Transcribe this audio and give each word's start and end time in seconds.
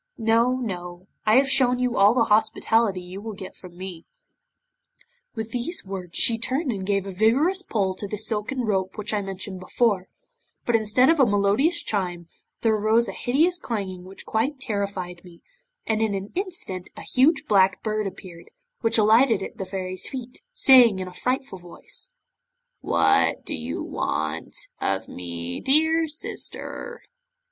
No, 0.17 0.53
no, 0.55 1.05
I 1.27 1.35
have 1.35 1.47
shown 1.51 1.77
you 1.77 1.95
all 1.95 2.15
the 2.15 2.23
hospitality 2.23 3.01
you 3.03 3.21
will 3.21 3.35
get 3.35 3.55
from 3.55 3.77
me." 3.77 4.03
'With 5.35 5.51
these 5.51 5.85
words 5.85 6.17
she 6.17 6.39
turned 6.39 6.71
and 6.71 6.83
gave 6.87 7.05
a 7.05 7.11
vigorous 7.11 7.61
pull 7.61 7.93
to 7.93 8.07
the 8.07 8.17
silken 8.17 8.61
rope 8.61 8.97
which 8.97 9.13
I 9.13 9.21
mentioned 9.21 9.59
before, 9.59 10.07
but 10.65 10.75
instead 10.75 11.11
of 11.11 11.19
a 11.19 11.25
melodious 11.27 11.83
chime, 11.83 12.27
there 12.61 12.73
arose 12.73 13.07
a 13.07 13.11
hideous 13.11 13.59
clanging 13.59 14.03
which 14.03 14.25
quite 14.25 14.59
terrified 14.59 15.23
me, 15.23 15.43
and 15.85 16.01
in 16.01 16.15
an 16.15 16.31
instant 16.33 16.89
a 16.97 17.03
huge 17.03 17.45
Black 17.47 17.83
Bird 17.83 18.07
appeared, 18.07 18.49
which 18.79 18.97
alighted 18.97 19.43
at 19.43 19.59
the 19.59 19.65
Fairy's 19.65 20.07
feet, 20.09 20.41
saying 20.51 20.97
in 20.97 21.07
a 21.07 21.13
frightful 21.13 21.59
voice 21.59 22.09
'"What 22.79 23.45
do 23.45 23.53
you 23.55 23.83
want 23.83 24.57
of 24.79 25.07
me, 25.07 25.61
my 25.63 26.07
sister?" 26.07 27.03